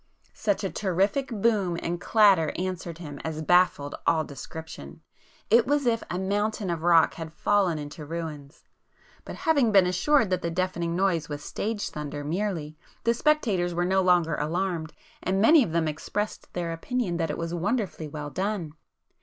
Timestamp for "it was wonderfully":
17.29-18.07